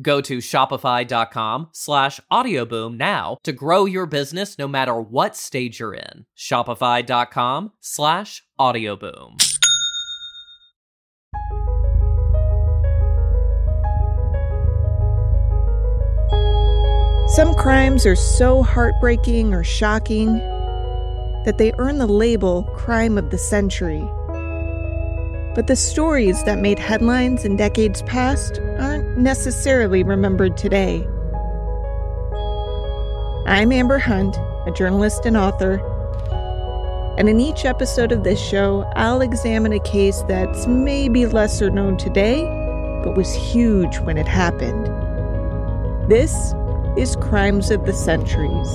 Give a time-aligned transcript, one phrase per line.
[0.00, 5.94] Go to shopify.com slash audioboom now to grow your business no matter what stage you're
[5.94, 6.24] in.
[6.36, 9.42] Shopify.com slash audioboom.
[17.28, 20.34] Some crimes are so heartbreaking or shocking
[21.44, 24.06] that they earn the label crime of the century.
[25.54, 31.06] But the stories that made headlines in decades past aren't necessarily remembered today.
[33.46, 34.36] I'm Amber Hunt,
[34.66, 35.80] a journalist and author,
[37.18, 41.98] and in each episode of this show, I'll examine a case that's maybe lesser known
[41.98, 42.40] today,
[43.04, 44.86] but was huge when it happened.
[46.10, 46.54] This
[46.96, 48.68] is Crimes of the Centuries.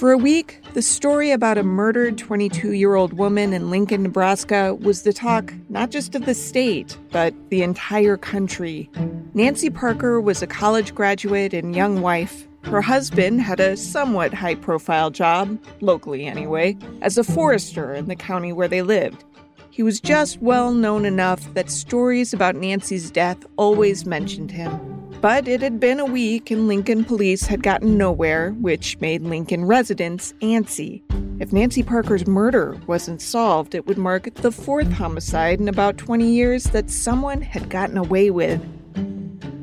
[0.00, 4.74] For a week, the story about a murdered 22 year old woman in Lincoln, Nebraska
[4.76, 8.88] was the talk not just of the state, but the entire country.
[9.34, 12.48] Nancy Parker was a college graduate and young wife.
[12.62, 18.16] Her husband had a somewhat high profile job, locally anyway, as a forester in the
[18.16, 19.22] county where they lived.
[19.68, 24.99] He was just well known enough that stories about Nancy's death always mentioned him.
[25.20, 29.66] But it had been a week and Lincoln police had gotten nowhere, which made Lincoln
[29.66, 31.02] residents antsy.
[31.40, 36.30] If Nancy Parker's murder wasn't solved, it would mark the fourth homicide in about 20
[36.30, 38.62] years that someone had gotten away with.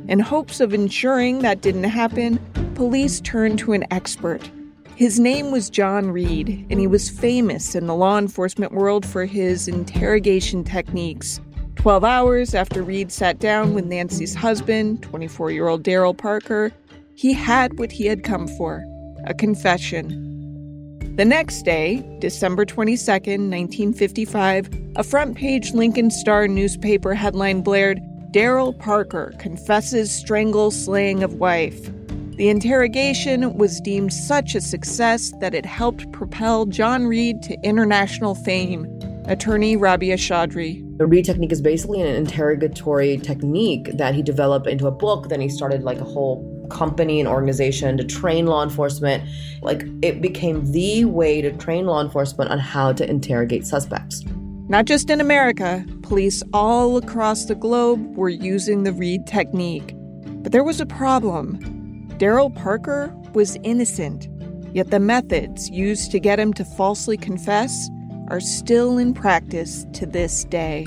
[0.08, 2.40] In hopes of ensuring that didn't happen,
[2.76, 4.50] police turned to an expert.
[4.96, 9.26] His name was John Reid, and he was famous in the law enforcement world for
[9.26, 11.40] his interrogation techniques.
[11.88, 16.74] Twelve hours after Reid sat down with Nancy's husband, 24 year old Darrel Parker,
[17.16, 18.84] he had what he had come for
[19.24, 21.16] a confession.
[21.16, 28.74] The next day, December 22, 1955, a front page Lincoln Star newspaper headline blared Darrel
[28.74, 31.90] Parker confesses strangle slaying of wife.
[32.36, 38.36] The interrogation was deemed such a success that it helped propel John Reid to international
[38.36, 38.97] fame.
[39.28, 40.82] Attorney Rabia Chaudry.
[40.98, 45.28] The Reid technique is basically an interrogatory technique that he developed into a book.
[45.28, 49.28] Then he started like a whole company and organization to train law enforcement.
[49.62, 54.24] Like it became the way to train law enforcement on how to interrogate suspects.
[54.70, 59.94] Not just in America, police all across the globe were using the Reid technique.
[60.42, 62.08] But there was a problem.
[62.18, 64.30] Darrel Parker was innocent,
[64.74, 67.90] yet the methods used to get him to falsely confess
[68.30, 70.86] are still in practice to this day.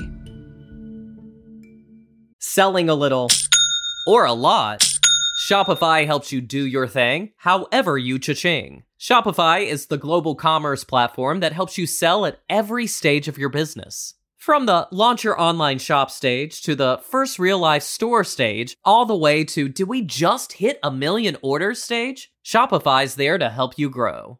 [2.39, 3.29] Selling a little
[4.07, 4.85] or a lot,
[5.47, 8.83] Shopify helps you do your thing however you cha-ching.
[8.99, 13.49] Shopify is the global commerce platform that helps you sell at every stage of your
[13.49, 14.15] business.
[14.37, 19.05] From the launch your online shop stage to the first real life store stage, all
[19.05, 22.31] the way to do we just hit a million orders stage?
[22.43, 24.39] Shopify's there to help you grow.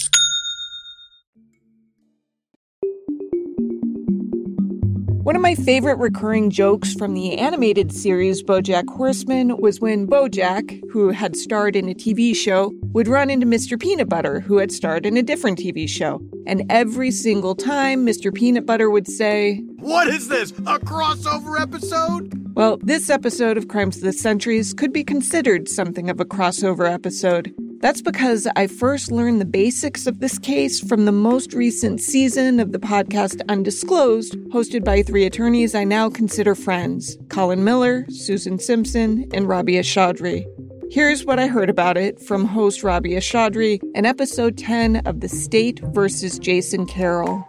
[5.23, 10.81] One of my favorite recurring jokes from the animated series Bojack Horseman was when Bojack,
[10.91, 13.79] who had starred in a TV show, would run into Mr.
[13.79, 16.19] Peanut Butter, who had starred in a different TV show.
[16.47, 18.33] And every single time, Mr.
[18.33, 20.49] Peanut Butter would say, What is this?
[20.51, 22.33] A crossover episode?
[22.55, 26.91] Well, this episode of Crimes of the Centuries could be considered something of a crossover
[26.91, 27.53] episode.
[27.81, 32.59] That's because I first learned the basics of this case from the most recent season
[32.59, 38.59] of the podcast Undisclosed, hosted by three attorneys I now consider friends Colin Miller, Susan
[38.59, 40.45] Simpson, and Rabia Chaudry.
[40.91, 45.29] Here's what I heard about it from host Rabia Chaudry in episode 10 of The
[45.29, 47.47] State versus Jason Carroll.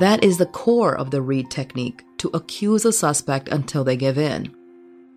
[0.00, 4.18] That is the core of the Reid technique to accuse a suspect until they give
[4.18, 4.54] in.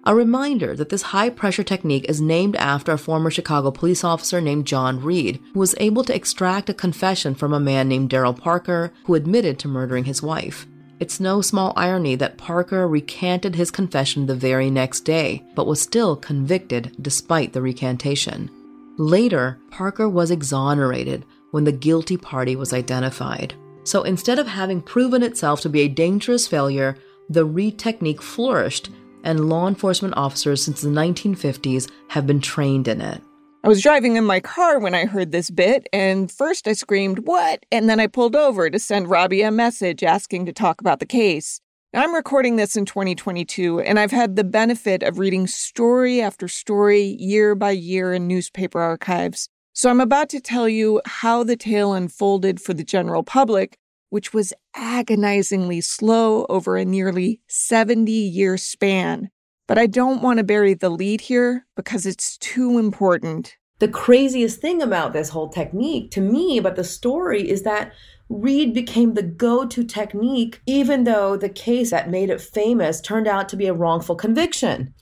[0.08, 4.40] A reminder that this high pressure technique is named after a former Chicago police officer
[4.40, 8.36] named John Reid, who was able to extract a confession from a man named Darrel
[8.36, 10.68] Parker, who admitted to murdering his wife.
[11.00, 15.82] It's no small irony that Parker recanted his confession the very next day, but was
[15.82, 18.52] still convicted despite the recantation.
[19.00, 23.56] Later, Parker was exonerated when the guilty party was identified.
[23.84, 26.96] So instead of having proven itself to be a dangerous failure,
[27.28, 28.92] the Reid technique flourished
[29.26, 33.22] and law enforcement officers since the 1950s have been trained in it.
[33.66, 37.28] I was driving in my car when I heard this bit, and first I screamed,
[37.28, 37.66] What?
[37.72, 41.08] And then I pulled over to send Robbie a message asking to talk about the
[41.08, 41.60] case.
[41.92, 47.16] I'm recording this in 2022, and I've had the benefit of reading story after story,
[47.20, 49.50] year by year, in newspaper archives.
[49.74, 53.78] So I'm about to tell you how the tale unfolded for the general public,
[54.10, 59.30] which was agonizingly slow over a nearly 70 year span.
[59.68, 63.58] But I don't want to bury the lead here because it's too important.
[63.80, 67.92] The craziest thing about this whole technique to me about the story is that
[68.30, 73.28] Reid became the go to technique, even though the case that made it famous turned
[73.28, 74.94] out to be a wrongful conviction.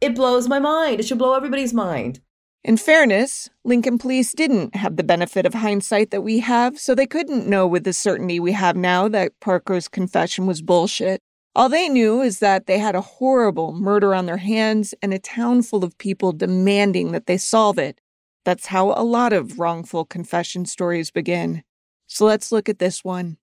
[0.00, 0.98] It blows my mind.
[0.98, 2.20] It should blow everybody's mind.
[2.64, 7.06] In fairness, Lincoln police didn't have the benefit of hindsight that we have, so they
[7.06, 11.20] couldn't know with the certainty we have now that Parker's confession was bullshit.
[11.56, 15.18] All they knew is that they had a horrible murder on their hands and a
[15.18, 18.00] town full of people demanding that they solve it.
[18.44, 21.64] That's how a lot of wrongful confession stories begin.
[22.06, 23.38] So let's look at this one.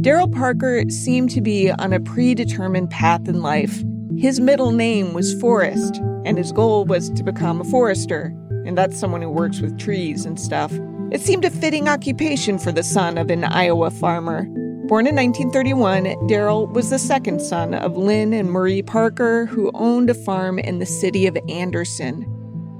[0.00, 3.82] Darrel Parker seemed to be on a predetermined path in life.
[4.18, 8.34] His middle name was Forrest, and his goal was to become a forester,
[8.64, 10.72] and that's someone who works with trees and stuff.
[11.12, 14.44] It seemed a fitting occupation for the son of an Iowa farmer.
[14.86, 20.08] Born in 1931, Darrel was the second son of Lynn and Marie Parker, who owned
[20.08, 22.24] a farm in the city of Henderson.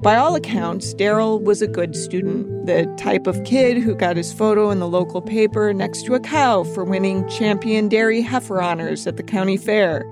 [0.01, 4.33] By all accounts, Darrel was a good student, the type of kid who got his
[4.33, 9.07] photo in the local paper next to a cow for winning champion dairy heifer honors
[9.07, 10.05] at the county fair.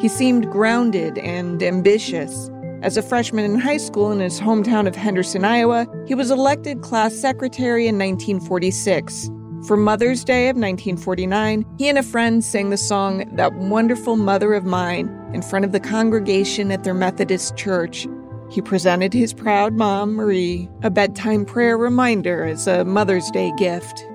[0.00, 2.50] He seemed grounded and ambitious.
[2.82, 6.82] As a freshman in high school in his hometown of Henderson, Iowa, he was elected
[6.82, 9.30] class secretary in 1946.
[9.66, 14.52] For Mother's Day of 1949, he and a friend sang the song That Wonderful Mother
[14.52, 18.06] of Mine in front of the congregation at their Methodist church.
[18.50, 24.06] He presented his proud mom, Marie, a bedtime prayer reminder as a Mother's Day gift.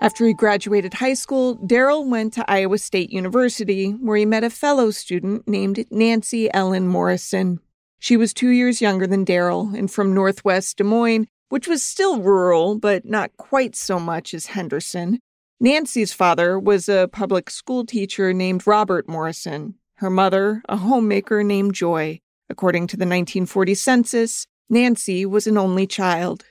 [0.00, 4.50] After he graduated high school, Darrel went to Iowa State University, where he met a
[4.50, 7.60] fellow student named Nancy Ellen Morrison.
[8.00, 12.20] She was two years younger than Darrel and from Northwest Des Moines, which was still
[12.20, 15.20] rural, but not quite so much as Henderson.
[15.60, 21.74] Nancy's father was a public school teacher named Robert Morrison, her mother, a homemaker named
[21.74, 22.20] Joy.
[22.50, 26.44] According to the 1940 census, Nancy was an only child.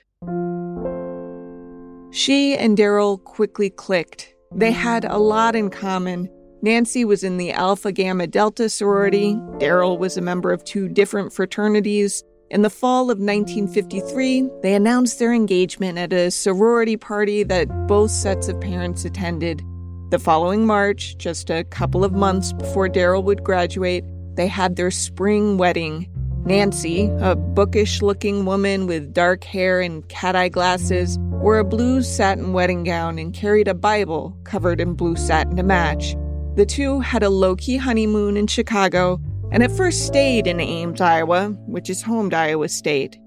[2.14, 4.32] She and Darrel quickly clicked.
[4.54, 6.30] They had a lot in common.
[6.62, 9.36] Nancy was in the Alpha Gamma Delta sorority.
[9.58, 12.22] Darrel was a member of two different fraternities.
[12.52, 18.12] In the fall of 1953, they announced their engagement at a sorority party that both
[18.12, 19.64] sets of parents attended.
[20.10, 24.04] The following March, just a couple of months before Darrel would graduate,
[24.36, 26.08] they had their spring wedding.
[26.44, 32.00] Nancy, a bookish looking woman with dark hair and cat eye glasses, wore a blue
[32.00, 36.16] satin wedding gown and carried a Bible covered in blue satin to match.
[36.54, 39.20] The two had a low key honeymoon in Chicago
[39.52, 43.18] and at first stayed in Ames, Iowa, which is home to Iowa State.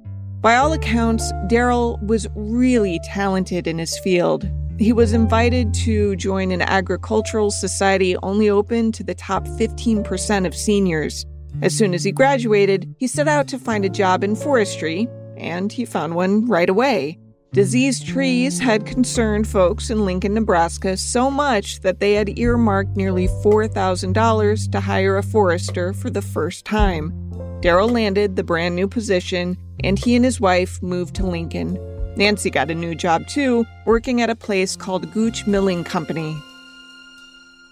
[0.42, 4.50] By all accounts, Darrel was really talented in his field.
[4.80, 10.56] He was invited to join an agricultural society only open to the top 15% of
[10.56, 11.24] seniors.
[11.62, 15.08] As soon as he graduated, he set out to find a job in forestry,
[15.38, 17.20] and he found one right away.
[17.54, 23.28] Diseased trees had concerned folks in Lincoln, Nebraska so much that they had earmarked nearly
[23.28, 27.14] $4,000 to hire a forester for the first time.
[27.62, 31.80] Darrel landed the brand new position, and he and his wife moved to Lincoln.
[32.18, 36.38] Nancy got a new job too, working at a place called Gooch Milling Company.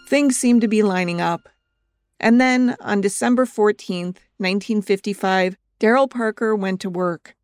[0.08, 1.50] Things seemed to be lining up.
[2.20, 7.36] And then, on December 14th, 1955, Darrel Parker went to work.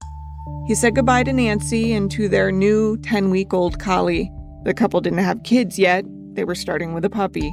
[0.67, 4.31] He said goodbye to Nancy and to their new 10 week old collie.
[4.63, 7.49] The couple didn't have kids yet, they were starting with a puppy.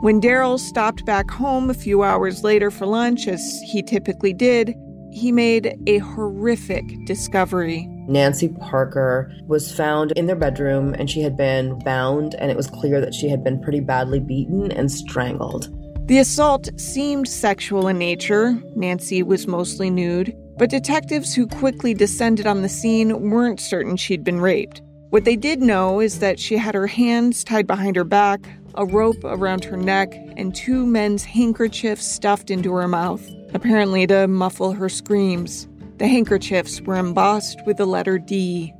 [0.00, 4.74] When Darrel stopped back home a few hours later for lunch, as he typically did,
[5.10, 7.86] he made a horrific discovery.
[8.06, 12.66] Nancy Parker was found in their bedroom and she had been bound, and it was
[12.66, 15.70] clear that she had been pretty badly beaten and strangled.
[16.06, 18.56] The assault seemed sexual in nature.
[18.76, 20.36] Nancy was mostly nude.
[20.56, 24.82] But detectives who quickly descended on the scene weren't certain she'd been raped.
[25.10, 28.86] What they did know is that she had her hands tied behind her back, a
[28.86, 34.72] rope around her neck, and two men's handkerchiefs stuffed into her mouth, apparently to muffle
[34.72, 35.66] her screams.
[35.98, 38.72] The handkerchiefs were embossed with the letter D.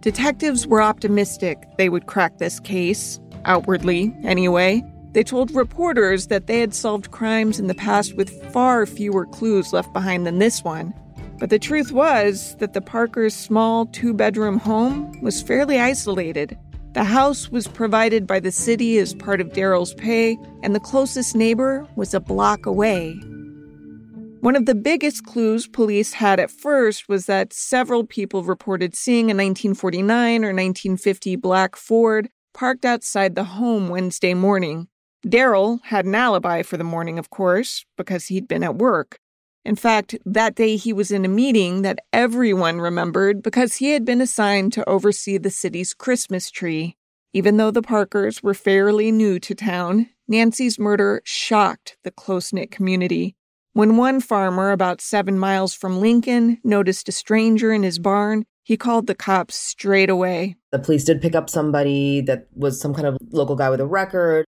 [0.00, 4.82] Detectives were optimistic they would crack this case, outwardly, anyway.
[5.12, 9.72] They told reporters that they had solved crimes in the past with far fewer clues
[9.72, 10.94] left behind than this one.
[11.38, 16.56] But the truth was that the Parkers' small two bedroom home was fairly isolated.
[16.92, 21.34] The house was provided by the city as part of Darrel's pay, and the closest
[21.34, 23.14] neighbor was a block away.
[24.40, 29.26] One of the biggest clues police had at first was that several people reported seeing
[29.26, 34.88] a 1949 or 1950 black Ford parked outside the home Wednesday morning.
[35.28, 39.18] Darrel had an alibi for the morning, of course, because he'd been at work.
[39.64, 44.04] In fact, that day he was in a meeting that everyone remembered because he had
[44.04, 46.96] been assigned to oversee the city's Christmas tree.
[47.34, 52.70] Even though the Parkers were fairly new to town, Nancy's murder shocked the close knit
[52.70, 53.36] community.
[53.72, 58.76] When one farmer about seven miles from Lincoln noticed a stranger in his barn, he
[58.76, 60.56] called the cops straight away.
[60.72, 63.86] The police did pick up somebody that was some kind of local guy with a
[63.86, 64.44] record.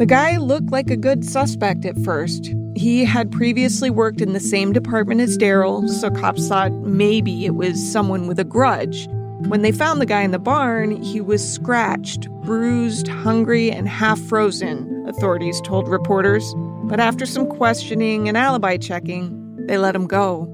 [0.00, 2.54] The guy looked like a good suspect at first.
[2.74, 7.54] He had previously worked in the same department as Darrel, so cops thought maybe it
[7.54, 9.06] was someone with a grudge.
[9.48, 14.18] When they found the guy in the barn, he was scratched, bruised, hungry, and half
[14.18, 16.54] frozen, authorities told reporters.
[16.84, 20.46] But after some questioning and alibi checking, they let him go.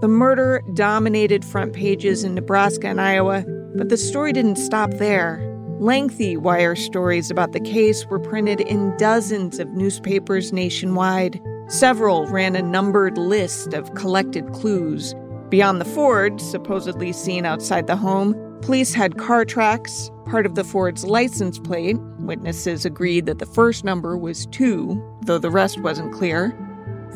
[0.00, 3.44] The murder dominated front pages in Nebraska and Iowa,
[3.76, 5.55] but the story didn't stop there.
[5.78, 11.38] Lengthy wire stories about the case were printed in dozens of newspapers nationwide.
[11.68, 15.14] Several ran a numbered list of collected clues.
[15.50, 20.64] Beyond the Ford, supposedly seen outside the home, police had car tracks, part of the
[20.64, 21.98] Ford's license plate.
[22.20, 26.56] Witnesses agreed that the first number was 2, though the rest wasn't clear.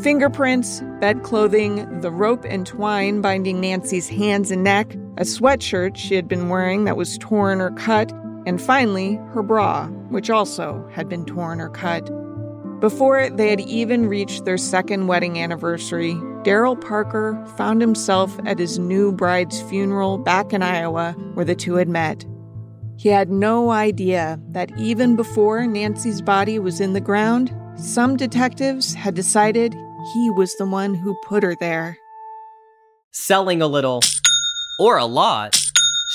[0.02, 6.14] Fingerprints, bed clothing, the rope and twine binding Nancy's hands and neck, a sweatshirt she
[6.14, 8.12] had been wearing that was torn or cut,
[8.46, 12.10] and finally, her bra, which also had been torn or cut.
[12.80, 18.78] Before they had even reached their second wedding anniversary, Darrel Parker found himself at his
[18.78, 22.24] new bride's funeral back in Iowa where the two had met.
[22.96, 28.94] He had no idea that even before Nancy's body was in the ground, some detectives
[28.94, 29.74] had decided
[30.14, 31.98] he was the one who put her there.
[33.10, 34.00] Selling a little
[34.78, 35.59] or a lot.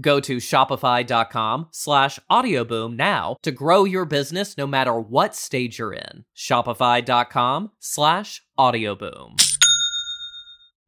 [0.00, 5.94] Go to shopify.com slash audioboom now to grow your business no matter what stage you're
[5.94, 6.24] in.
[6.36, 9.42] Shopify.com slash audioboom.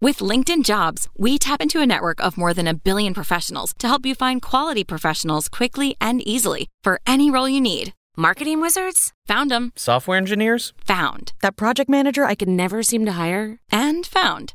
[0.00, 3.88] With LinkedIn Jobs, we tap into a network of more than a billion professionals to
[3.88, 7.94] help you find quality professionals quickly and easily for any role you need.
[8.16, 9.12] Marketing wizards?
[9.26, 9.72] Found them.
[9.76, 10.72] Software engineers?
[10.86, 11.32] Found.
[11.40, 13.58] That project manager I could never seem to hire?
[13.70, 14.54] And found.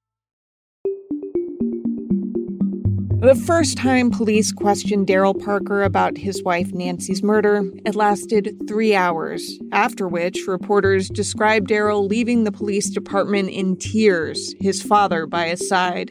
[3.21, 8.95] The first time police questioned Darrel Parker about his wife Nancy's murder, it lasted three
[8.95, 15.49] hours, after which reporters described Darrel leaving the police department in tears, his father by
[15.49, 16.09] his side.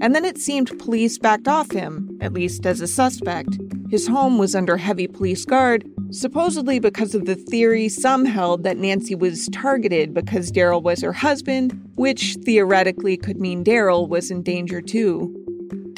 [0.00, 3.56] And then it seemed police backed off him, at least as a suspect.
[3.88, 8.78] His home was under heavy police guard, supposedly because of the theory some held that
[8.78, 14.42] Nancy was targeted because Darrel was her husband, which theoretically could mean Darrel was in
[14.42, 15.38] danger too.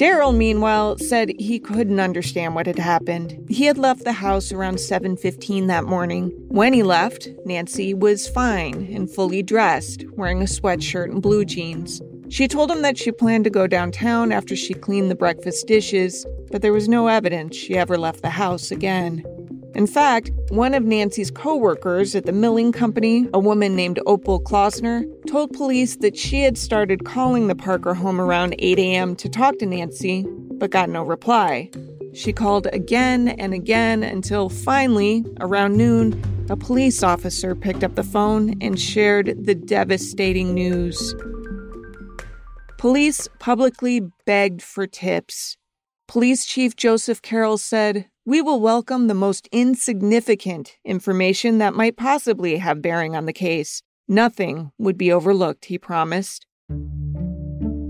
[0.01, 3.37] Darrel, meanwhile, said he couldn't understand what had happened.
[3.47, 6.31] He had left the house around 7:15 that morning.
[6.47, 12.01] When he left, Nancy was fine and fully dressed, wearing a sweatshirt and blue jeans.
[12.29, 16.25] She told him that she planned to go downtown after she cleaned the breakfast dishes,
[16.49, 19.23] but there was no evidence she ever left the house again.
[19.73, 25.05] In fact, one of Nancy's coworkers at the milling company, a woman named Opal Klausner,
[25.27, 29.15] told police that she had started calling the Parker home around 8 a.m.
[29.15, 31.69] to talk to Nancy, but got no reply.
[32.13, 38.03] She called again and again until finally, around noon, a police officer picked up the
[38.03, 41.15] phone and shared the devastating news.
[42.77, 45.55] Police publicly begged for tips.
[46.09, 52.57] Police Chief Joseph Carroll said, We will welcome the most insignificant information that might possibly
[52.57, 53.81] have bearing on the case.
[54.07, 56.45] Nothing would be overlooked, he promised.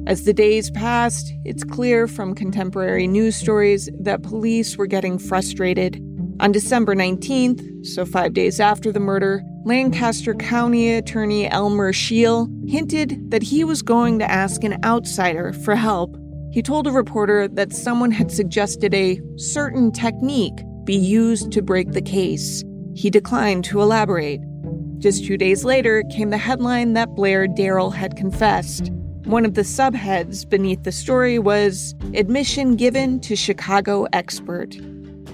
[0.08, 6.02] As the days passed, it's clear from contemporary news stories that police were getting frustrated.
[6.40, 13.32] On December 19th, so five days after the murder, Lancaster County Attorney Elmer Scheele hinted
[13.32, 16.16] that he was going to ask an outsider for help.
[16.52, 21.94] He told a reporter that someone had suggested a certain technique be used to break
[21.94, 22.64] the case.
[22.94, 24.42] He declined to elaborate.
[24.98, 28.92] Just two days later came the headline that Blair Darrel had confessed.
[29.24, 34.76] One of the subheads beneath the story was Admission Given to Chicago Expert.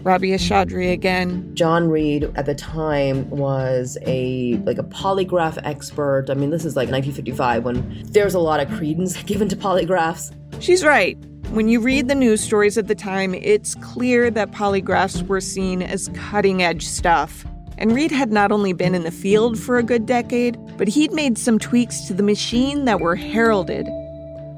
[0.03, 1.49] Rabia Chaudry again.
[1.55, 6.27] John Reid at the time was a like a polygraph expert.
[6.29, 10.31] I mean, this is like 1955 when there's a lot of credence given to polygraphs.
[10.59, 11.17] She's right.
[11.51, 15.81] When you read the news stories at the time, it's clear that polygraphs were seen
[15.81, 17.45] as cutting edge stuff.
[17.77, 21.13] And Reid had not only been in the field for a good decade, but he'd
[21.13, 23.85] made some tweaks to the machine that were heralded.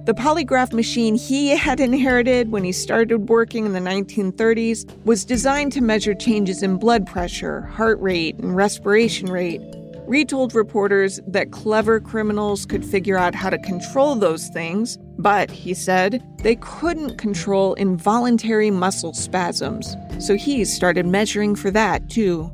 [0.05, 5.73] The polygraph machine he had inherited when he started working in the 1930s was designed
[5.73, 9.61] to measure changes in blood pressure, heart rate, and respiration rate.
[10.09, 15.51] Reid told reporters that clever criminals could figure out how to control those things, but,
[15.51, 22.51] he said, they couldn't control involuntary muscle spasms, so he started measuring for that too.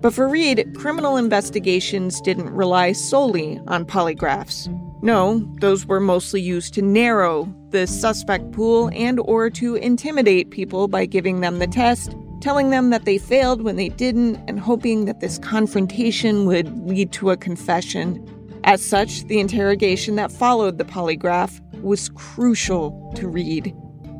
[0.00, 4.66] But for Reid, criminal investigations didn't rely solely on polygraphs.
[5.02, 10.88] No, those were mostly used to narrow the suspect pool and or to intimidate people
[10.88, 15.04] by giving them the test telling them that they failed when they didn't and hoping
[15.04, 18.26] that this confrontation would lead to a confession.
[18.64, 23.74] As such, the interrogation that followed the polygraph was crucial to Reid.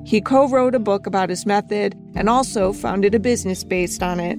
[0.04, 4.18] He co wrote a book about his method and also founded a business based on
[4.18, 4.38] it.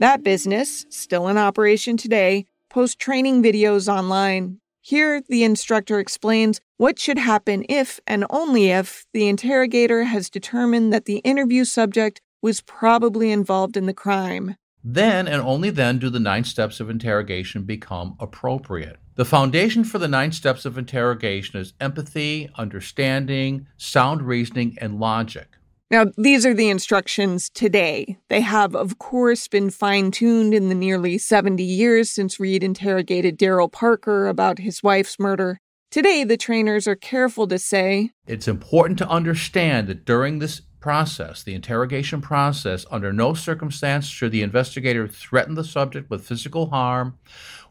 [0.00, 4.58] That business, still in operation today, posts training videos online.
[4.80, 10.92] Here, the instructor explains what should happen if and only if the interrogator has determined
[10.92, 14.54] that the interview subject was probably involved in the crime.
[14.84, 18.98] Then and only then do the nine steps of interrogation become appropriate.
[19.14, 25.56] The foundation for the nine steps of interrogation is empathy, understanding, sound reasoning, and logic.
[25.90, 28.18] Now, these are the instructions today.
[28.28, 33.38] They have, of course, been fine tuned in the nearly 70 years since Reid interrogated
[33.38, 35.60] Darrel Parker about his wife's murder.
[35.94, 41.44] Today, the trainers are careful to say It's important to understand that during this process,
[41.44, 47.16] the interrogation process, under no circumstance should the investigator threaten the subject with physical harm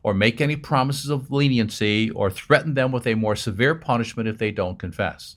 [0.03, 4.37] or make any promises of leniency or threaten them with a more severe punishment if
[4.37, 5.35] they don't confess.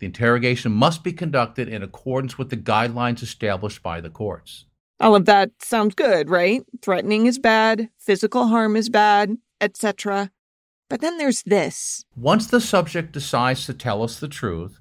[0.00, 4.64] The interrogation must be conducted in accordance with the guidelines established by the courts.
[4.98, 6.62] all of that sounds good, right?
[6.82, 10.32] Threatening is bad, physical harm is bad, etc.
[10.90, 12.04] But then there's this.
[12.16, 14.80] Once the subject decides to tell us the truth,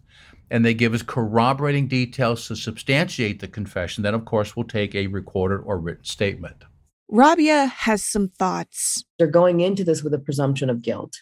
[0.51, 4.95] and they give us corroborating details to substantiate the confession, then of course we'll take
[4.95, 6.63] a recorded or written statement.
[7.09, 9.03] Rabia has some thoughts.
[9.19, 11.21] They're going into this with a presumption of guilt.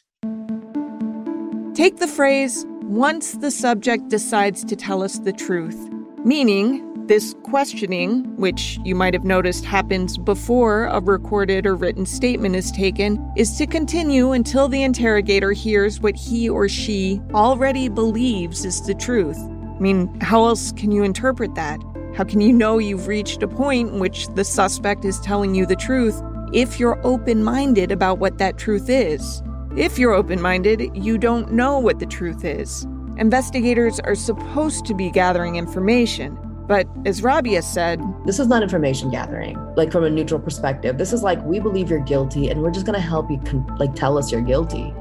[1.73, 5.89] Take the phrase, once the subject decides to tell us the truth,
[6.23, 12.55] meaning this questioning, which you might have noticed happens before a recorded or written statement
[12.55, 18.65] is taken, is to continue until the interrogator hears what he or she already believes
[18.65, 19.37] is the truth.
[19.39, 21.79] I mean, how else can you interpret that?
[22.15, 25.65] How can you know you've reached a point in which the suspect is telling you
[25.65, 29.41] the truth if you're open minded about what that truth is?
[29.75, 32.85] If you're open minded, you don't know what the truth is.
[33.17, 36.37] Investigators are supposed to be gathering information,
[36.67, 40.97] but as Rabia said, This is not information gathering, like from a neutral perspective.
[40.97, 43.65] This is like, we believe you're guilty and we're just going to help you, con-
[43.79, 44.93] like, tell us you're guilty.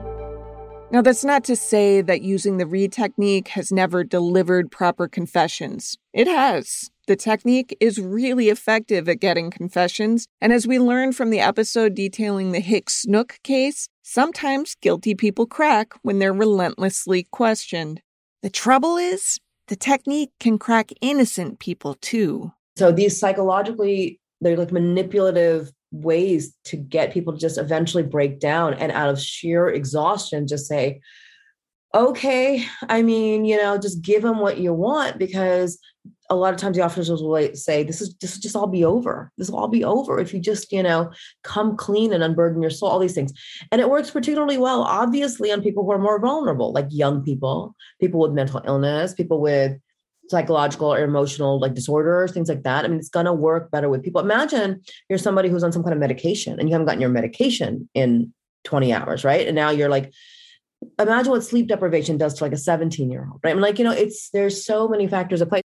[0.92, 5.98] now that's not to say that using the Reid technique has never delivered proper confessions.
[6.12, 6.90] It has.
[7.08, 11.94] The technique is really effective at getting confessions, and as we learned from the episode
[11.94, 18.00] detailing the Hix Snook case, sometimes guilty people crack when they're relentlessly questioned.
[18.42, 22.52] The trouble is, the technique can crack innocent people too.
[22.76, 28.74] So these psychologically, they're like manipulative ways to get people to just eventually break down
[28.74, 31.00] and out of sheer exhaustion, just say,
[31.96, 35.78] okay, I mean, you know, just give them what you want because
[36.28, 38.84] a lot of times the officers will say, this is this will just all be
[38.84, 39.32] over.
[39.38, 41.10] This will all be over if you just, you know,
[41.42, 43.32] come clean and unburden your soul, all these things.
[43.72, 47.74] And it works particularly well, obviously, on people who are more vulnerable, like young people,
[47.98, 49.78] people with mental illness, people with
[50.28, 52.84] psychological or emotional like disorders, things like that.
[52.84, 54.20] I mean, it's gonna work better with people.
[54.20, 57.88] Imagine you're somebody who's on some kind of medication and you haven't gotten your medication
[57.94, 59.46] in 20 hours, right?
[59.46, 60.12] And now you're like,
[60.98, 63.54] imagine what sleep deprivation does to like a 17 year old, right?
[63.54, 65.62] I'm like, you know, it's there's so many factors at play.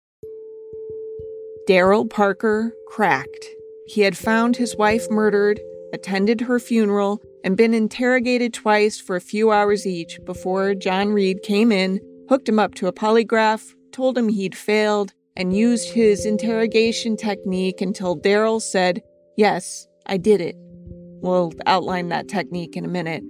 [1.67, 3.45] Darrel Parker cracked.
[3.87, 5.59] He had found his wife murdered,
[5.93, 11.43] attended her funeral, and been interrogated twice for a few hours each before John Reid
[11.43, 11.99] came in,
[12.29, 17.79] hooked him up to a polygraph, told him he'd failed, and used his interrogation technique
[17.81, 19.01] until Darrel said,
[19.37, 20.55] Yes, I did it.
[21.21, 23.23] We'll outline that technique in a minute.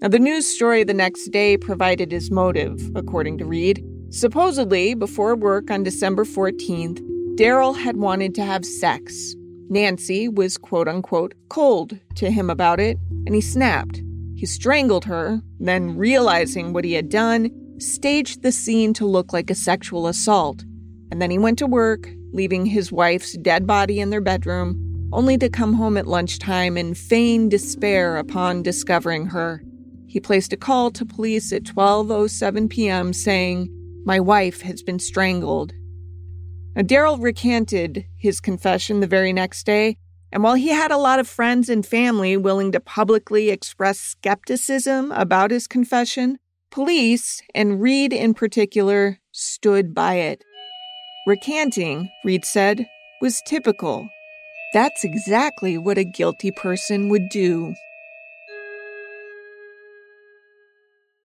[0.00, 3.82] Now, the news story the next day provided his motive, according to Reid.
[4.10, 7.00] Supposedly, before work on December 14th,
[7.36, 9.34] Darrel had wanted to have sex.
[9.70, 14.02] Nancy was quote unquote cold to him about it, and he snapped.
[14.36, 19.50] He strangled her, then, realizing what he had done, staged the scene to look like
[19.50, 20.64] a sexual assault.
[21.10, 25.38] And then he went to work, leaving his wife's dead body in their bedroom, only
[25.38, 29.62] to come home at lunchtime and feign despair upon discovering her.
[30.14, 33.12] He placed a call to police at 12:07 p.m.
[33.12, 33.68] saying,
[34.04, 35.72] "My wife has been strangled."
[36.76, 39.96] Now, Darrel recanted his confession the very next day,
[40.30, 45.10] and while he had a lot of friends and family willing to publicly express skepticism
[45.10, 46.38] about his confession,
[46.70, 50.44] police, and Reid in particular, stood by it.
[51.26, 52.86] Recanting, Reid said,
[53.20, 54.08] was typical.
[54.72, 57.74] That's exactly what a guilty person would do.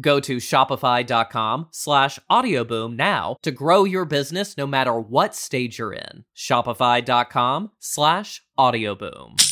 [0.00, 5.92] Go to shopify.com slash audioboom now to grow your business no matter what stage you're
[5.92, 6.24] in.
[6.36, 9.42] Shopify.com slash audioboom.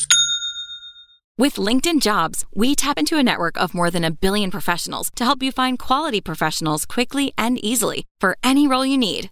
[1.37, 5.25] With LinkedIn Jobs, we tap into a network of more than a billion professionals to
[5.25, 9.31] help you find quality professionals quickly and easily for any role you need.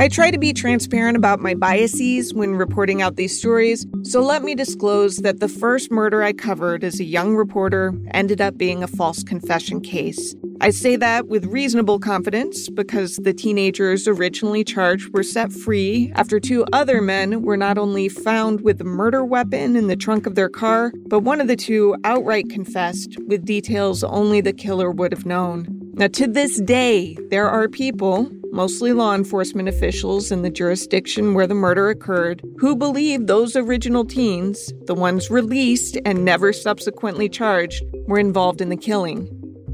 [0.00, 4.42] I try to be transparent about my biases when reporting out these stories, so let
[4.42, 8.82] me disclose that the first murder I covered as a young reporter ended up being
[8.82, 10.34] a false confession case.
[10.62, 16.40] I say that with reasonable confidence because the teenagers originally charged were set free after
[16.40, 20.34] two other men were not only found with a murder weapon in the trunk of
[20.34, 25.12] their car, but one of the two outright confessed with details only the killer would
[25.12, 25.66] have known.
[25.92, 31.46] Now, to this day, there are people, mostly law enforcement officials in the jurisdiction where
[31.46, 37.82] the murder occurred, who believe those original teens, the ones released and never subsequently charged,
[38.06, 39.28] were involved in the killing.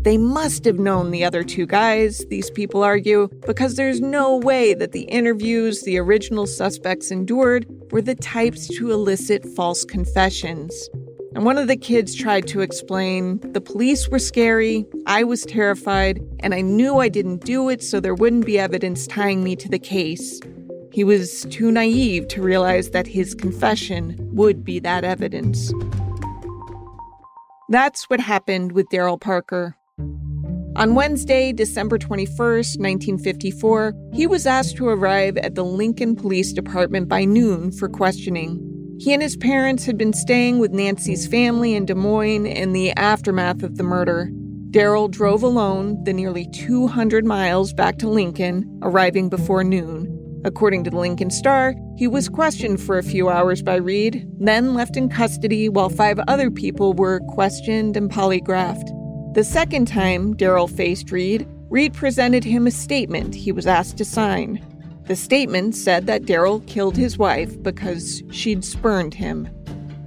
[0.06, 4.72] They must have known the other two guys, these people argue, because there's no way
[4.72, 10.88] that the interviews the original suspects endured were the types to elicit false confessions.
[11.36, 16.18] And one of the kids tried to explain the police were scary, I was terrified,
[16.40, 19.68] and I knew I didn't do it so there wouldn't be evidence tying me to
[19.68, 20.40] the case.
[20.92, 25.70] He was too naive to realize that his confession would be that evidence.
[27.68, 29.76] That's what happened with Darrel Parker.
[30.76, 37.10] On Wednesday, December 21st, 1954, he was asked to arrive at the Lincoln Police Department
[37.10, 38.65] by noon for questioning.
[38.98, 42.92] He and his parents had been staying with Nancy's family in Des Moines in the
[42.92, 44.30] aftermath of the murder.
[44.70, 50.12] Darrel drove alone the nearly 200 miles back to Lincoln, arriving before noon.
[50.44, 54.74] According to the Lincoln Star, he was questioned for a few hours by Reid, then
[54.74, 58.88] left in custody while five other people were questioned and polygraphed.
[59.34, 64.04] The second time Darrel faced Reid, Reid presented him a statement he was asked to
[64.04, 64.64] sign.
[65.06, 69.48] The statement said that Darrel killed his wife because she'd spurned him.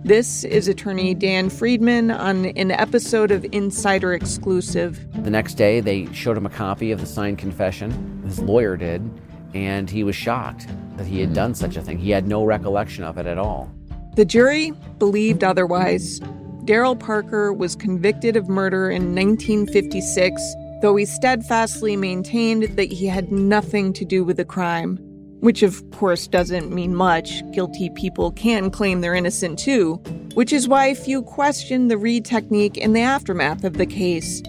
[0.03, 4.99] This is attorney Dan Friedman on an episode of Insider Exclusive.
[5.23, 8.21] The next day, they showed him a copy of the signed confession.
[8.25, 9.09] His lawyer did,
[9.53, 11.97] and he was shocked that he had done such a thing.
[11.97, 13.71] He had no recollection of it at all.
[14.15, 16.19] The jury believed otherwise.
[16.65, 20.41] Darrel Parker was convicted of murder in 1956,
[20.81, 24.97] though he steadfastly maintained that he had nothing to do with the crime.
[25.41, 27.49] Which, of course, doesn't mean much.
[27.51, 29.95] Guilty people can claim they're innocent too,
[30.33, 34.41] which is why few question the Reid technique in the aftermath of the case.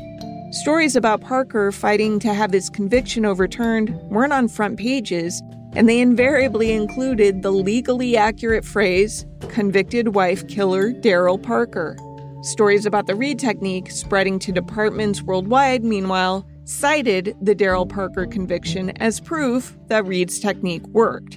[0.50, 5.40] Stories about Parker fighting to have his conviction overturned weren't on front pages,
[5.74, 11.96] and they invariably included the legally accurate phrase, convicted wife killer Darrel Parker.
[12.42, 18.90] Stories about the Reid technique spreading to departments worldwide, meanwhile, cited the Darrel Parker conviction
[18.96, 21.36] as proof that Reid's technique worked.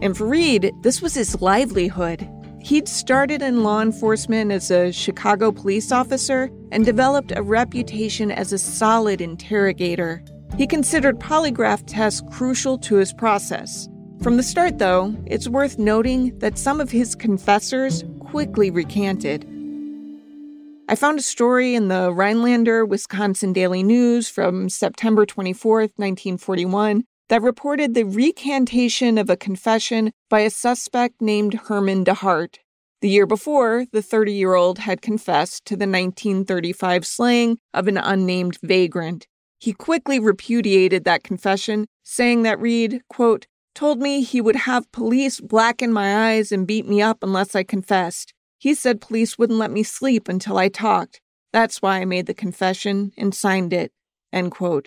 [0.00, 2.28] And for Reid, this was his livelihood.
[2.60, 8.52] He'd started in law enforcement as a Chicago police officer and developed a reputation as
[8.52, 10.24] a solid interrogator.
[10.58, 13.88] He considered polygraph tests crucial to his process.
[14.22, 19.48] From the start, though, it's worth noting that some of his confessors quickly recanted.
[20.88, 27.40] I found a story in the Rhinelander, Wisconsin Daily News from September 24, 1941, that
[27.40, 32.56] reported the recantation of a confession by a suspect named Herman DeHart.
[33.00, 37.96] The year before, the 30 year old had confessed to the 1935 slaying of an
[37.96, 39.28] unnamed vagrant.
[39.60, 45.40] He quickly repudiated that confession, saying that Reid, quote, told me he would have police
[45.40, 48.34] blacken my eyes and beat me up unless I confessed.
[48.62, 51.20] He said police wouldn't let me sleep until I talked.
[51.52, 53.90] That's why I made the confession and signed it.
[54.32, 54.86] End quote.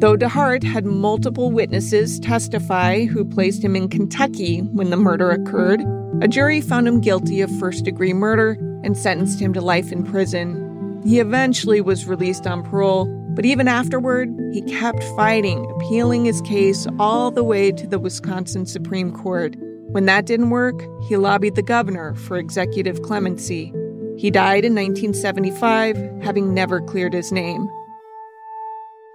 [0.00, 5.80] Though DeHart had multiple witnesses testify who placed him in Kentucky when the murder occurred,
[6.20, 10.04] a jury found him guilty of first degree murder and sentenced him to life in
[10.04, 11.00] prison.
[11.06, 16.86] He eventually was released on parole, but even afterward, he kept fighting, appealing his case
[16.98, 19.56] all the way to the Wisconsin Supreme Court.
[19.92, 23.72] When that didn't work, he lobbied the governor for executive clemency.
[24.18, 27.68] He died in 1975, having never cleared his name.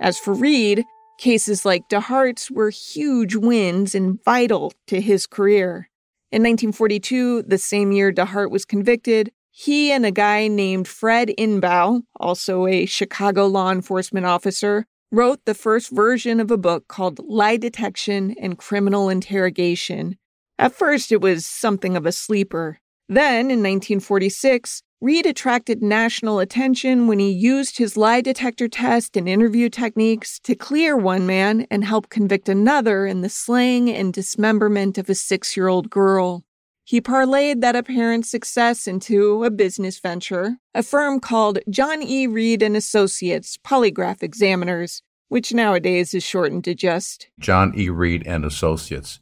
[0.01, 0.83] As for Reid,
[1.19, 5.89] cases like DeHart's were huge wins and vital to his career.
[6.31, 12.01] In 1942, the same year DeHart was convicted, he and a guy named Fred Inbau,
[12.19, 17.57] also a Chicago law enforcement officer, wrote the first version of a book called Lie
[17.57, 20.17] Detection and Criminal Interrogation.
[20.63, 22.79] At first, it was something of a sleeper.
[23.09, 29.27] Then, in 1946, Reid attracted national attention when he used his lie detector test and
[29.27, 34.97] interview techniques to clear one man and help convict another in the slaying and dismemberment
[34.97, 36.45] of a six year old girl.
[36.85, 42.25] He parlayed that apparent success into a business venture, a firm called John E.
[42.25, 47.89] Reid and Associates Polygraph Examiners, which nowadays is shortened to just John E.
[47.89, 49.19] Reid and Associates.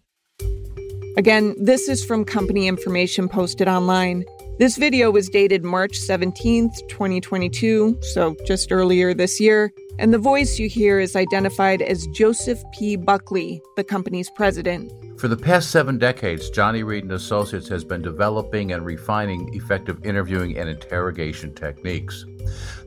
[1.17, 4.23] Again, this is from company information posted online.
[4.59, 10.57] This video was dated March 17th, 2022, so just earlier this year, and the voice
[10.57, 12.95] you hear is identified as Joseph P.
[12.95, 14.89] Buckley, the company's president.
[15.19, 20.05] For the past seven decades, Johnny Reed and Associates has been developing and refining effective
[20.05, 22.25] interviewing and interrogation techniques.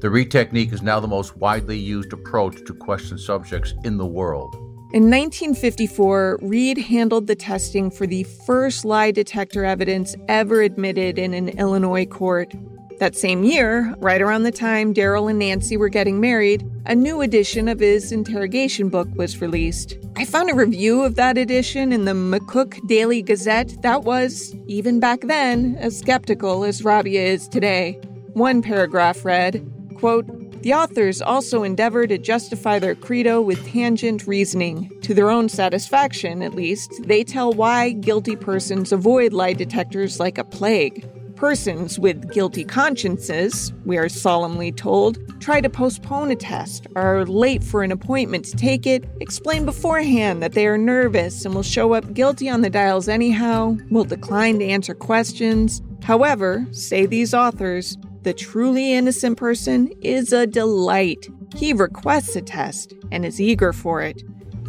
[0.00, 4.06] The Reid technique is now the most widely used approach to question subjects in the
[4.06, 4.63] world.
[4.94, 11.34] In 1954, Reid handled the testing for the first lie detector evidence ever admitted in
[11.34, 12.54] an Illinois court.
[13.00, 17.22] That same year, right around the time Darrel and Nancy were getting married, a new
[17.22, 19.98] edition of his interrogation book was released.
[20.14, 25.00] I found a review of that edition in the McCook Daily Gazette that was, even
[25.00, 27.94] back then, as skeptical as Rabia is today.
[28.34, 34.90] One paragraph read, quote, the authors also endeavor to justify their credo with tangent reasoning.
[35.02, 40.38] To their own satisfaction, at least, they tell why guilty persons avoid lie detectors like
[40.38, 41.06] a plague.
[41.36, 47.62] Persons with guilty consciences, we are solemnly told, try to postpone a test, are late
[47.62, 51.92] for an appointment to take it, explain beforehand that they are nervous and will show
[51.92, 55.82] up guilty on the dials anyhow, will decline to answer questions.
[56.02, 61.28] However, say these authors, the truly innocent person is a delight.
[61.54, 64.22] He requests a test and is eager for it.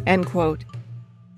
[0.06, 0.64] End quote.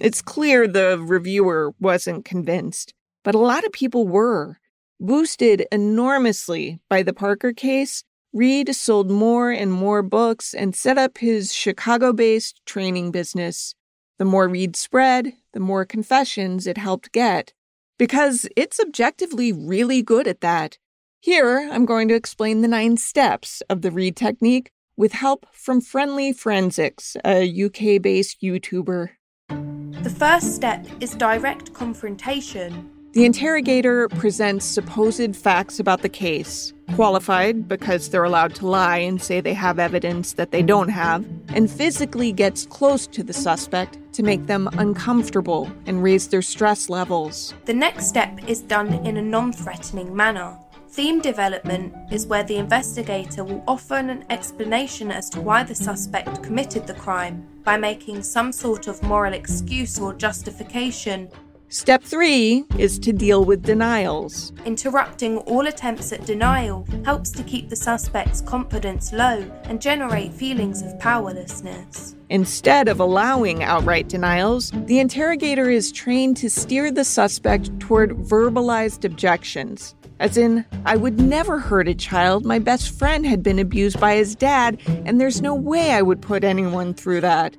[0.00, 4.58] It's clear the reviewer wasn't convinced, but a lot of people were.
[5.00, 8.02] Boosted enormously by the Parker case,
[8.32, 13.74] Reid sold more and more books and set up his Chicago based training business.
[14.18, 17.54] The more Reid spread, the more confessions it helped get.
[17.96, 20.78] Because it's objectively really good at that.
[21.20, 25.80] Here, I'm going to explain the nine steps of the Reid technique with help from
[25.80, 29.08] Friendly Forensics, a UK based YouTuber.
[29.48, 32.88] The first step is direct confrontation.
[33.14, 39.20] The interrogator presents supposed facts about the case, qualified because they're allowed to lie and
[39.20, 43.98] say they have evidence that they don't have, and physically gets close to the suspect
[44.12, 47.54] to make them uncomfortable and raise their stress levels.
[47.64, 50.56] The next step is done in a non threatening manner.
[50.90, 56.42] Theme development is where the investigator will offer an explanation as to why the suspect
[56.42, 61.28] committed the crime by making some sort of moral excuse or justification.
[61.68, 64.54] Step three is to deal with denials.
[64.64, 70.80] Interrupting all attempts at denial helps to keep the suspect's confidence low and generate feelings
[70.80, 72.16] of powerlessness.
[72.30, 79.04] Instead of allowing outright denials, the interrogator is trained to steer the suspect toward verbalized
[79.04, 79.94] objections.
[80.20, 82.44] As in, I would never hurt a child.
[82.44, 86.20] My best friend had been abused by his dad, and there's no way I would
[86.20, 87.56] put anyone through that.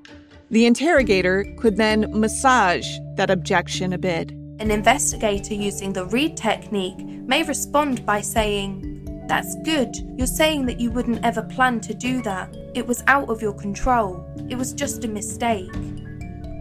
[0.52, 4.32] The interrogator could then massage that objection a bit.
[4.60, 9.96] An investigator using the Reid technique may respond by saying, That's good.
[10.18, 12.54] You're saying that you wouldn't ever plan to do that.
[12.76, 14.26] It was out of your control.
[14.50, 15.72] It was just a mistake.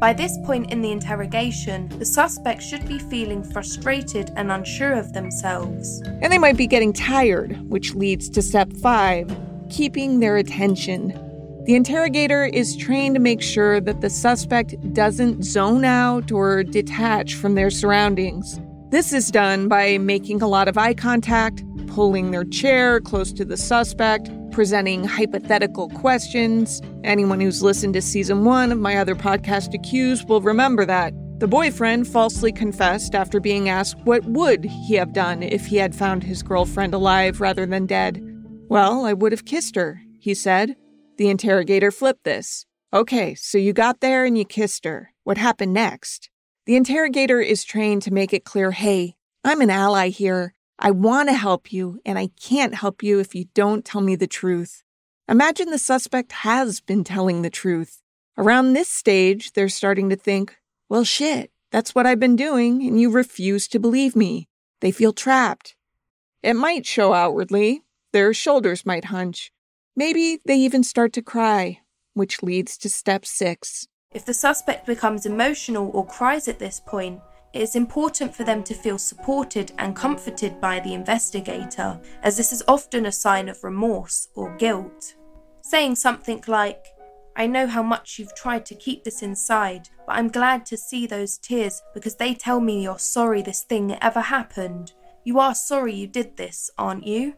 [0.01, 5.12] By this point in the interrogation, the suspect should be feeling frustrated and unsure of
[5.12, 6.01] themselves.
[6.22, 9.28] And they might be getting tired, which leads to step five
[9.70, 11.09] keeping their attention.
[11.66, 17.34] The interrogator is trained to make sure that the suspect doesn't zone out or detach
[17.34, 18.61] from their surroundings.
[18.90, 23.44] This is done by making a lot of eye contact, pulling their chair close to
[23.44, 26.83] the suspect, presenting hypothetical questions.
[27.05, 31.15] Anyone who's listened to season one of my other podcast, Accused, will remember that.
[31.39, 35.95] The boyfriend falsely confessed after being asked what would he have done if he had
[35.95, 38.21] found his girlfriend alive rather than dead.
[38.69, 40.75] Well, I would have kissed her, he said.
[41.19, 42.67] The interrogator flipped this.
[42.93, 45.13] Okay, so you got there and you kissed her.
[45.23, 46.31] What happened next?
[46.67, 50.53] The interrogator is trained to make it clear hey, I'm an ally here.
[50.81, 54.14] I want to help you, and I can't help you if you don't tell me
[54.14, 54.85] the truth.
[55.29, 58.01] Imagine the suspect has been telling the truth.
[58.37, 60.57] Around this stage, they're starting to think,
[60.89, 64.49] well, shit, that's what I've been doing, and you refuse to believe me.
[64.81, 65.74] They feel trapped.
[66.43, 67.83] It might show outwardly.
[68.12, 69.51] Their shoulders might hunch.
[69.97, 71.81] Maybe they even start to cry,
[72.14, 73.89] which leads to step six.
[74.12, 77.20] If the suspect becomes emotional or cries at this point,
[77.53, 82.53] it is important for them to feel supported and comforted by the investigator, as this
[82.53, 85.14] is often a sign of remorse or guilt.
[85.62, 86.86] Saying something like,
[87.36, 91.07] I know how much you've tried to keep this inside, but I'm glad to see
[91.07, 94.92] those tears because they tell me you're sorry this thing ever happened.
[95.24, 97.34] You are sorry you did this, aren't you?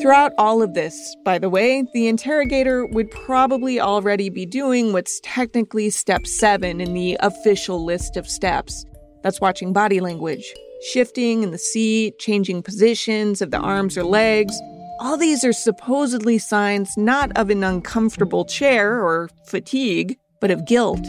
[0.00, 5.20] Throughout all of this, by the way, the interrogator would probably already be doing what's
[5.24, 8.84] technically step seven in the official list of steps.
[9.22, 14.54] That's watching body language, shifting in the seat, changing positions of the arms or legs.
[15.00, 21.02] All these are supposedly signs not of an uncomfortable chair or fatigue, but of guilt.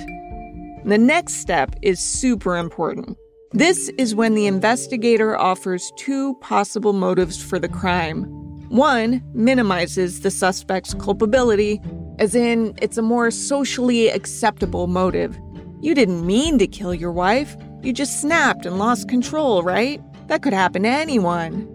[0.85, 3.17] The next step is super important.
[3.51, 10.31] This is when the investigator offers two possible motives for the crime one minimizes the
[10.31, 11.81] suspect's culpability,
[12.19, 15.37] as in, it's a more socially acceptable motive.
[15.81, 20.01] You didn't mean to kill your wife, you just snapped and lost control, right?
[20.27, 21.73] That could happen to anyone.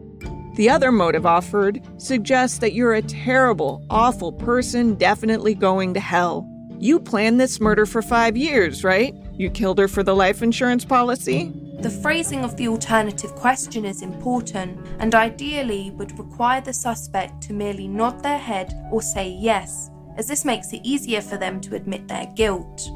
[0.57, 6.47] The other motive offered suggests that you're a terrible, awful person, definitely going to hell.
[6.79, 9.15] You planned this murder for five years, right?
[9.35, 11.53] You killed her for the life insurance policy?
[11.83, 17.53] The phrasing of the alternative question is important and ideally would require the suspect to
[17.53, 21.75] merely nod their head or say yes, as this makes it easier for them to
[21.75, 22.89] admit their guilt.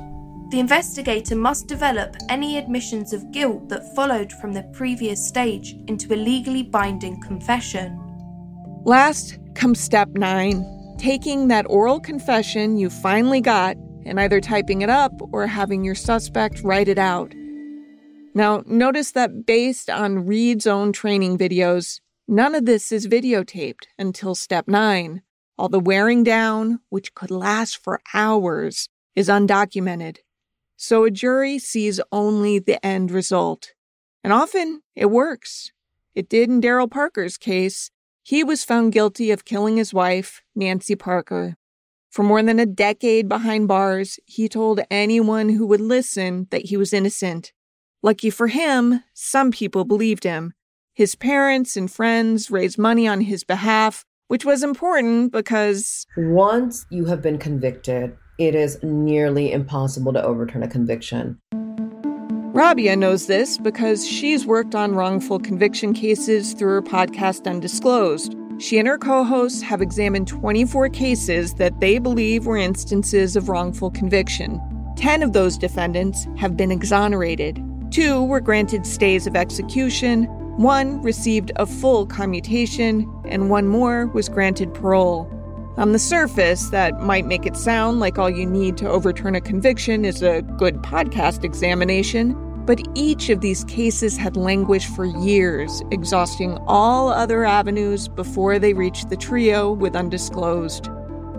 [0.52, 6.14] The investigator must develop any admissions of guilt that followed from the previous stage into
[6.14, 8.00] a legally binding confession.
[8.84, 10.64] Last comes step nine
[10.96, 13.76] taking that oral confession you finally got
[14.06, 17.34] and either typing it up or having your suspect write it out.
[18.36, 24.34] Now, notice that based on Reid's own training videos, none of this is videotaped until
[24.34, 25.22] step nine.
[25.56, 30.18] All the wearing down, which could last for hours, is undocumented.
[30.76, 33.72] So a jury sees only the end result.
[34.22, 35.72] And often it works.
[36.14, 37.90] It did in Darrel Parker's case.
[38.22, 41.56] He was found guilty of killing his wife, Nancy Parker.
[42.10, 46.76] For more than a decade behind bars, he told anyone who would listen that he
[46.76, 47.54] was innocent
[48.02, 50.52] Lucky for him, some people believed him.
[50.92, 56.06] His parents and friends raised money on his behalf, which was important because.
[56.16, 61.38] Once you have been convicted, it is nearly impossible to overturn a conviction.
[62.52, 68.34] Rabia knows this because she's worked on wrongful conviction cases through her podcast Undisclosed.
[68.58, 73.50] She and her co hosts have examined 24 cases that they believe were instances of
[73.50, 74.60] wrongful conviction.
[74.96, 77.62] 10 of those defendants have been exonerated.
[77.90, 80.24] Two were granted stays of execution,
[80.56, 85.30] one received a full commutation, and one more was granted parole.
[85.76, 89.40] On the surface, that might make it sound like all you need to overturn a
[89.40, 92.34] conviction is a good podcast examination,
[92.64, 98.72] but each of these cases had languished for years, exhausting all other avenues before they
[98.72, 100.88] reached the trio with undisclosed.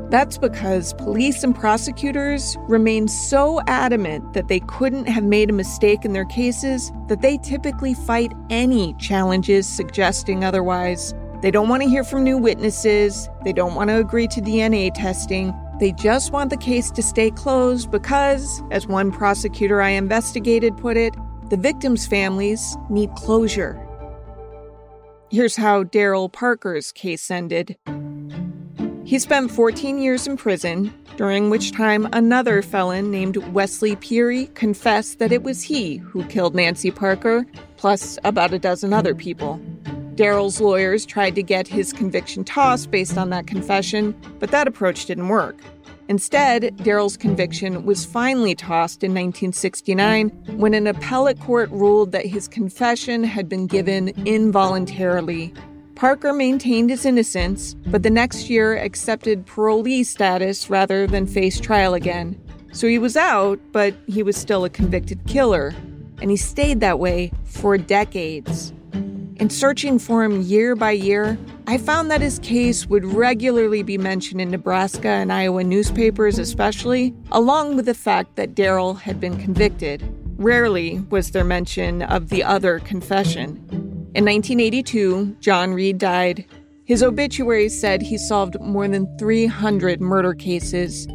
[0.09, 6.05] That's because police and prosecutors remain so adamant that they couldn't have made a mistake
[6.05, 11.13] in their cases that they typically fight any challenges suggesting otherwise.
[11.41, 14.93] They don't want to hear from new witnesses, they don't want to agree to DNA
[14.93, 15.53] testing.
[15.77, 20.97] They just want the case to stay closed because, as one prosecutor I investigated put
[20.97, 21.13] it,
[21.49, 23.79] the victims' families need closure.
[25.29, 27.77] Here's how Darrel Parker's case ended.
[29.07, 35.19] He spent 14 years in prison, during which time another felon named Wesley Peery confessed
[35.19, 37.45] that it was he who killed Nancy Parker,
[37.77, 39.61] plus about a dozen other people.
[40.15, 45.05] Darrel's lawyers tried to get his conviction tossed based on that confession, but that approach
[45.05, 45.57] didn't work.
[46.09, 52.49] Instead, Darrel's conviction was finally tossed in 1969 when an appellate court ruled that his
[52.49, 55.53] confession had been given involuntarily.
[55.97, 61.95] Parker maintained his innocence, but the next year accepted parolee status rather than face trial
[61.95, 62.39] again.
[62.71, 65.73] So he was out, but he was still a convicted killer,
[66.21, 68.73] and he stayed that way for decades.
[69.37, 71.35] In searching for him year by year,
[71.65, 77.15] I found that his case would regularly be mentioned in Nebraska and Iowa newspapers, especially,
[77.31, 80.03] along with the fact that Darrel had been convicted.
[80.37, 83.86] Rarely was there mention of the other confession.
[84.15, 86.45] In 1982, John Reid died.
[86.85, 91.05] His obituary said he solved more than 300 murder cases.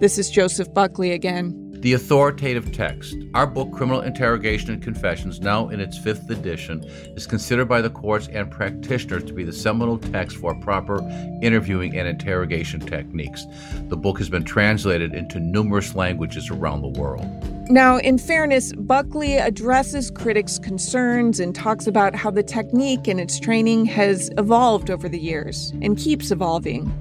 [0.00, 1.69] This is Joseph Buckley again.
[1.80, 6.84] The authoritative text, our book, Criminal Interrogation and Confessions, now in its fifth edition,
[7.16, 11.00] is considered by the courts and practitioners to be the seminal text for proper
[11.40, 13.46] interviewing and interrogation techniques.
[13.88, 17.26] The book has been translated into numerous languages around the world.
[17.70, 23.40] Now, in fairness, Buckley addresses critics' concerns and talks about how the technique and its
[23.40, 26.92] training has evolved over the years and keeps evolving.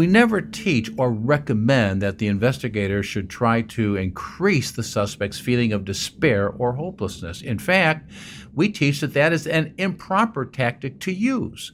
[0.00, 5.74] We never teach or recommend that the investigator should try to increase the suspect's feeling
[5.74, 7.42] of despair or hopelessness.
[7.42, 8.10] In fact,
[8.54, 11.72] we teach that that is an improper tactic to use.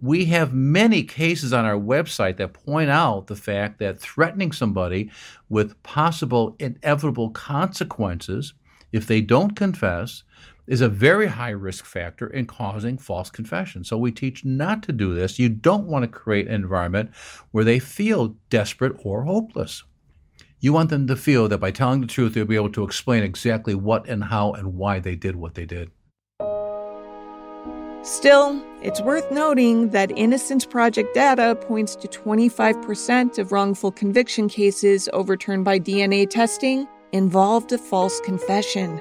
[0.00, 5.10] We have many cases on our website that point out the fact that threatening somebody
[5.50, 8.54] with possible inevitable consequences
[8.92, 10.22] if they don't confess
[10.68, 13.82] is a very high risk factor in causing false confession.
[13.82, 15.38] So we teach not to do this.
[15.38, 17.10] You don't want to create an environment
[17.50, 19.82] where they feel desperate or hopeless.
[20.60, 23.22] You want them to feel that by telling the truth, they'll be able to explain
[23.22, 25.90] exactly what and how and why they did what they did.
[28.02, 35.08] Still, it's worth noting that Innocence Project data points to 25% of wrongful conviction cases
[35.12, 39.00] overturned by DNA testing involved a false confession.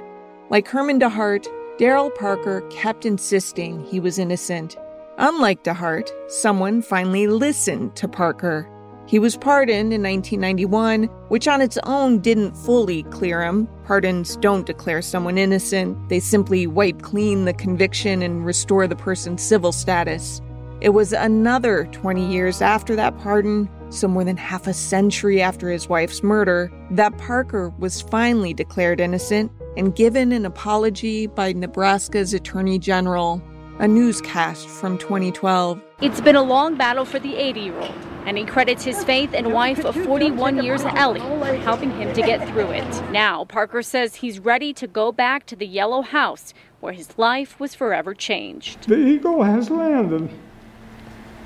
[0.49, 1.47] Like Herman DeHart,
[1.77, 4.75] Darrel Parker kept insisting he was innocent.
[5.19, 8.67] Unlike DeHart, someone finally listened to Parker.
[9.05, 13.69] He was pardoned in 1991, which on its own didn't fully clear him.
[13.85, 19.43] Pardons don't declare someone innocent, they simply wipe clean the conviction and restore the person's
[19.43, 20.41] civil status.
[20.81, 25.69] It was another 20 years after that pardon, so more than half a century after
[25.69, 32.33] his wife's murder, that Parker was finally declared innocent and given an apology by Nebraska's
[32.33, 33.39] Attorney General,
[33.77, 35.79] a newscast from 2012.
[36.01, 37.93] It's been a long battle for the 80 year old,
[38.25, 42.21] and he credits his faith and wife of 41 years, Ellie, for helping him to
[42.23, 43.11] get through it.
[43.11, 47.59] Now, Parker says he's ready to go back to the Yellow House, where his life
[47.59, 48.89] was forever changed.
[48.89, 50.31] The Eagle has landed.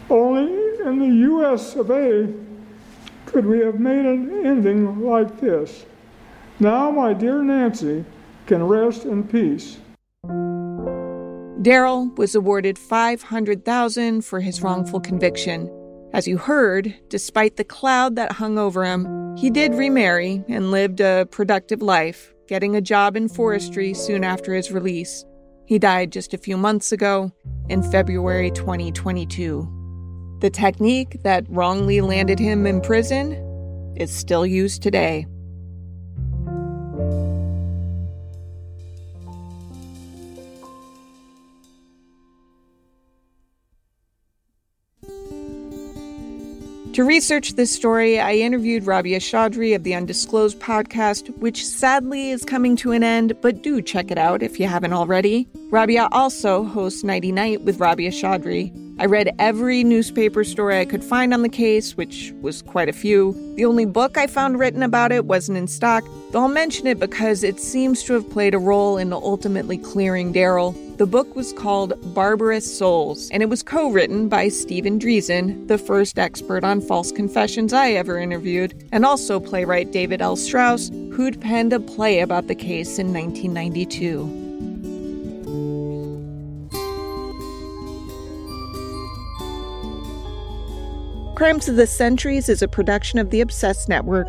[0.09, 0.53] Only
[0.87, 1.75] in the U.S.
[1.75, 2.33] of A.
[3.25, 5.85] could we have made an ending like this.
[6.61, 8.05] Now, my dear Nancy,
[8.51, 9.77] can rest in peace.
[11.61, 15.71] Darrel was awarded 500,000 for his wrongful conviction.
[16.11, 20.99] As you heard, despite the cloud that hung over him, he did remarry and lived
[20.99, 25.23] a productive life, getting a job in forestry soon after his release.
[25.65, 27.31] He died just a few months ago
[27.69, 30.37] in February 2022.
[30.41, 33.31] The technique that wrongly landed him in prison
[33.95, 35.25] is still used today.
[47.01, 52.45] To research this story, I interviewed Rabia Chaudry of the Undisclosed podcast, which sadly is
[52.45, 55.47] coming to an end, but do check it out if you haven't already.
[55.71, 58.71] Rabia also hosts Nighty Night with Rabia Chaudry.
[59.01, 62.93] I read every newspaper story I could find on the case, which was quite a
[62.93, 63.33] few.
[63.55, 66.99] The only book I found written about it wasn't in stock, though I'll mention it
[66.99, 70.73] because it seems to have played a role in ultimately clearing Darrel.
[70.97, 75.79] The book was called Barbarous Souls, and it was co written by Steven Drizin, the
[75.79, 80.35] first expert on false confessions I ever interviewed, and also playwright David L.
[80.35, 84.50] Strauss, who'd penned a play about the case in 1992.
[91.41, 94.27] Crimes of the Centuries is a production of the Obsessed Network.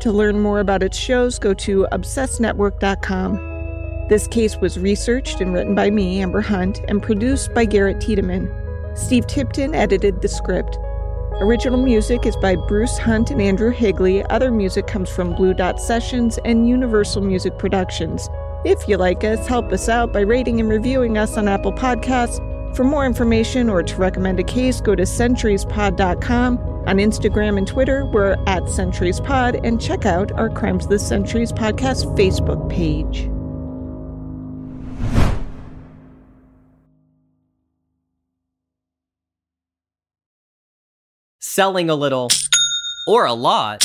[0.00, 4.06] To learn more about its shows, go to obsessednetwork.com.
[4.08, 8.50] This case was researched and written by me, Amber Hunt, and produced by Garrett Tiedemann.
[8.96, 10.78] Steve Tipton edited the script.
[11.42, 14.24] Original music is by Bruce Hunt and Andrew Higley.
[14.30, 18.26] Other music comes from Blue Dot Sessions and Universal Music Productions.
[18.64, 22.40] If you like us, help us out by rating and reviewing us on Apple Podcasts
[22.74, 26.58] for more information or to recommend a case, go to centuriespod.com.
[26.58, 31.52] On Instagram and Twitter, we're at centuriespod, and check out our Crimes of the Centuries
[31.52, 33.28] podcast Facebook page.
[41.40, 42.28] Selling a little
[43.06, 43.84] or a lot,